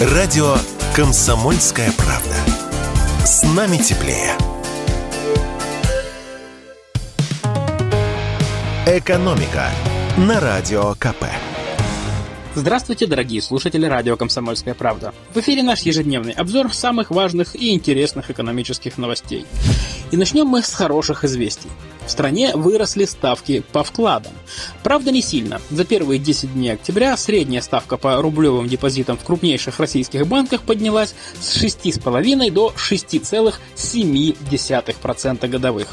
[0.00, 0.56] Радио
[0.96, 2.34] «Комсомольская правда».
[3.22, 4.34] С нами теплее.
[8.86, 9.68] «Экономика»
[10.16, 11.26] на Радио КП.
[12.52, 15.14] Здравствуйте, дорогие слушатели радио «Комсомольская правда».
[15.32, 19.46] В эфире наш ежедневный обзор самых важных и интересных экономических новостей.
[20.10, 21.68] И начнем мы с хороших известий.
[22.04, 24.32] В стране выросли ставки по вкладам.
[24.82, 25.60] Правда, не сильно.
[25.70, 31.14] За первые 10 дней октября средняя ставка по рублевым депозитам в крупнейших российских банках поднялась
[31.40, 35.86] с 6,5 до 6,7% годовых.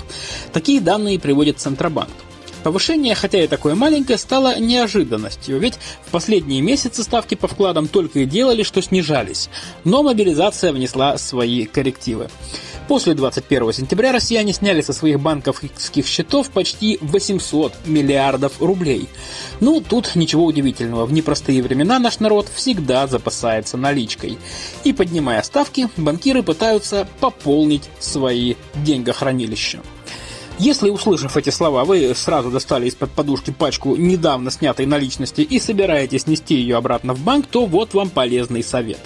[0.53, 2.09] Такие данные приводит Центробанк.
[2.63, 5.75] Повышение, хотя и такое маленькое, стало неожиданностью, ведь
[6.05, 9.49] в последние месяцы ставки по вкладам только и делали, что снижались.
[9.83, 12.29] Но мобилизация внесла свои коррективы.
[12.87, 19.09] После 21 сентября россияне сняли со своих банковских счетов почти 800 миллиардов рублей.
[19.59, 21.05] Ну, тут ничего удивительного.
[21.05, 24.37] В непростые времена наш народ всегда запасается наличкой.
[24.85, 29.81] И поднимая ставки, банкиры пытаются пополнить свои деньгохранилища.
[30.59, 36.25] Если, услышав эти слова, вы сразу достали из-под подушки пачку недавно снятой наличности и собираетесь
[36.25, 38.99] нести ее обратно в банк, то вот вам полезный совет.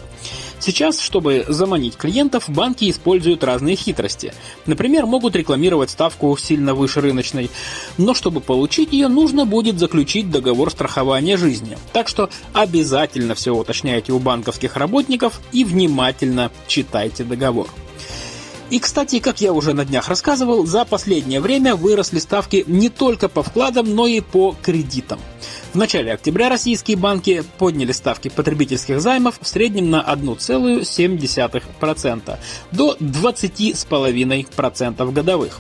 [0.62, 4.32] Сейчас, чтобы заманить клиентов, банки используют разные хитрости.
[4.66, 7.50] Например, могут рекламировать ставку сильно выше рыночной,
[7.98, 11.78] но чтобы получить ее, нужно будет заключить договор страхования жизни.
[11.92, 17.68] Так что обязательно все уточняйте у банковских работников и внимательно читайте договор.
[18.72, 23.28] И, кстати, как я уже на днях рассказывал, за последнее время выросли ставки не только
[23.28, 25.20] по вкладам, но и по кредитам.
[25.74, 32.38] В начале октября российские банки подняли ставки потребительских займов в среднем на 1,7%
[32.72, 35.60] до 20,5% годовых.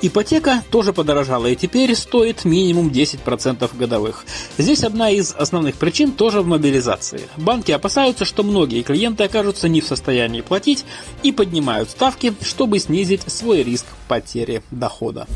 [0.00, 4.24] Ипотека тоже подорожала и теперь стоит минимум 10% годовых.
[4.56, 7.28] Здесь одна из основных причин тоже в мобилизации.
[7.36, 10.84] Банки опасаются, что многие клиенты окажутся не в состоянии платить
[11.22, 15.26] и поднимают ставки, чтобы снизить свой риск потери дохода.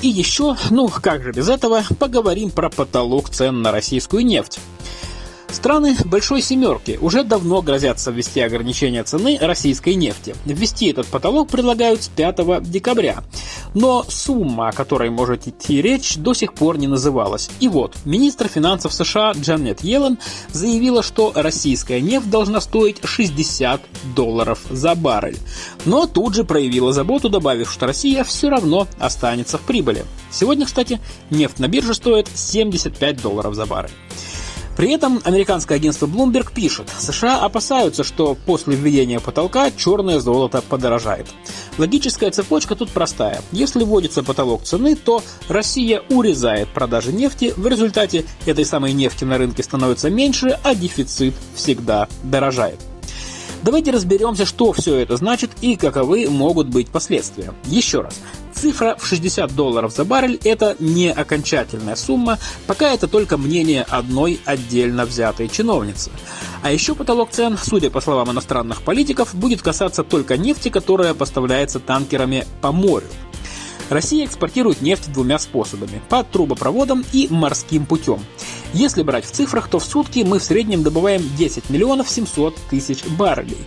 [0.00, 4.58] И еще, ну как же без этого, поговорим про потолок цен на российскую нефть.
[5.62, 10.34] Страны Большой Семерки уже давно грозятся ввести ограничение цены российской нефти.
[10.44, 13.22] Ввести этот потолок предлагают с 5 декабря.
[13.72, 17.48] Но сумма, о которой может идти речь, до сих пор не называлась.
[17.60, 20.18] И вот, министр финансов США Джанет Йеллен
[20.50, 23.80] заявила, что российская нефть должна стоить 60
[24.16, 25.38] долларов за баррель.
[25.84, 30.04] Но тут же проявила заботу, добавив, что Россия все равно останется в прибыли.
[30.32, 33.92] Сегодня, кстати, нефть на бирже стоит 75 долларов за баррель.
[34.76, 41.26] При этом американское агентство Bloomberg пишет, США опасаются, что после введения потолка черное золото подорожает.
[41.78, 43.42] Логическая цепочка тут простая.
[43.52, 49.38] Если вводится потолок цены, то Россия урезает продажи нефти, в результате этой самой нефти на
[49.38, 52.80] рынке становится меньше, а дефицит всегда дорожает.
[53.62, 57.54] Давайте разберемся, что все это значит и каковы могут быть последствия.
[57.66, 58.20] Еще раз.
[58.62, 64.38] Цифра в 60 долларов за баррель– это не окончательная сумма, пока это только мнение одной
[64.44, 66.12] отдельно взятой чиновницы.
[66.62, 71.80] А еще потолок цен, судя по словам иностранных политиков, будет касаться только нефти, которая поставляется
[71.80, 73.08] танкерами по морю.
[73.90, 78.24] Россия экспортирует нефть двумя способами– по трубопроводам и морским путем.
[78.74, 83.04] Если брать в цифрах, то в сутки мы в среднем добываем 10 миллионов 700 тысяч
[83.04, 83.58] баррелей.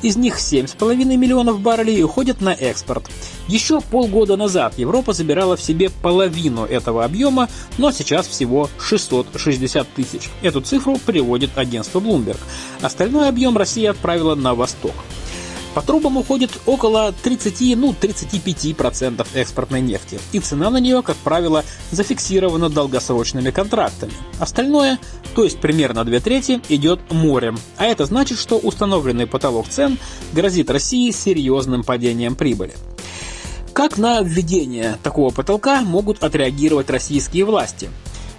[0.00, 3.10] Из них 7,5 миллионов баррелей уходят на экспорт.
[3.46, 10.30] Еще полгода назад Европа забирала в себе половину этого объема, но сейчас всего 660 тысяч.
[10.40, 12.38] Эту цифру приводит агентство Bloomberg.
[12.80, 14.94] Остальной объем Россия отправила на восток.
[15.74, 21.64] По трубам уходит около 30, ну 35% экспортной нефти, и цена на нее, как правило,
[21.90, 24.12] зафиксирована долгосрочными контрактами.
[24.38, 24.98] Остальное,
[25.34, 29.98] то есть примерно две трети, идет морем, а это значит, что установленный потолок цен
[30.32, 32.74] грозит России серьезным падением прибыли.
[33.72, 37.90] Как на введение такого потолка могут отреагировать российские власти?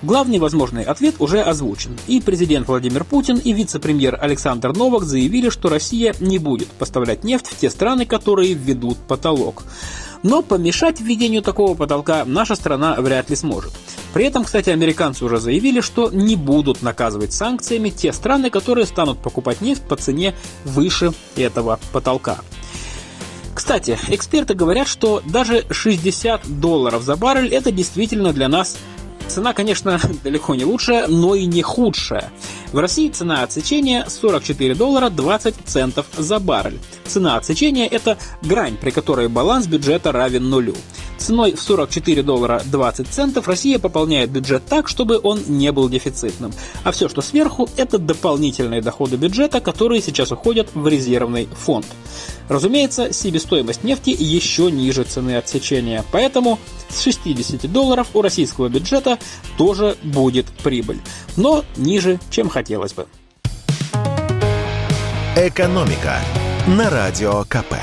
[0.05, 1.97] Главный возможный ответ уже озвучен.
[2.05, 7.47] И президент Владимир Путин, и вице-премьер Александр Новак заявили, что Россия не будет поставлять нефть
[7.47, 9.63] в те страны, которые введут потолок.
[10.22, 13.73] Но помешать введению такого потолка наша страна вряд ли сможет.
[14.13, 19.17] При этом, кстати, американцы уже заявили, что не будут наказывать санкциями те страны, которые станут
[19.17, 20.35] покупать нефть по цене
[20.66, 22.37] выше этого потолка.
[23.55, 28.78] Кстати, эксперты говорят, что даже 60 долларов за баррель это действительно для нас
[29.27, 32.31] Цена, конечно, далеко не лучшая, но и не худшая.
[32.72, 36.79] В России цена отсечения 44 доллара 20 центов за баррель.
[37.05, 40.75] Цена отсечения– это грань, при которой баланс бюджета равен нулю.
[41.17, 46.53] Ценой в 44 доллара 20 центов Россия пополняет бюджет так, чтобы он не был дефицитным.
[46.84, 51.85] А все, что сверху, это дополнительные доходы бюджета, которые сейчас уходят в резервный фонд.
[52.47, 56.59] Разумеется, себестоимость нефти еще ниже цены отсечения, поэтому
[56.90, 59.17] с 60 долларов у российского бюджета
[59.58, 61.00] тоже будет прибыль,
[61.38, 63.08] но ниже, чем хотелось бы.
[65.35, 66.20] «Экономика»
[66.67, 67.76] на Радио КП.